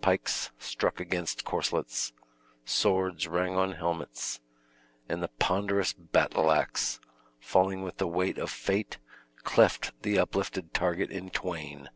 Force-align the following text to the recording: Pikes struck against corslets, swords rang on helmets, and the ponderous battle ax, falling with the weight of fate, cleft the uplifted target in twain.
Pikes 0.00 0.52
struck 0.56 1.00
against 1.00 1.44
corslets, 1.44 2.12
swords 2.64 3.26
rang 3.26 3.56
on 3.56 3.72
helmets, 3.72 4.38
and 5.08 5.20
the 5.20 5.26
ponderous 5.26 5.92
battle 5.92 6.52
ax, 6.52 7.00
falling 7.40 7.82
with 7.82 7.96
the 7.96 8.06
weight 8.06 8.38
of 8.38 8.50
fate, 8.50 8.98
cleft 9.42 9.90
the 10.02 10.16
uplifted 10.16 10.72
target 10.74 11.10
in 11.10 11.28
twain. 11.28 11.90